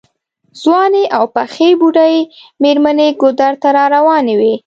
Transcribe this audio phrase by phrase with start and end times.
[0.61, 2.15] ځوانې او پخې بوډۍ
[2.63, 4.53] مېرمنې ګودر ته راروانې وې.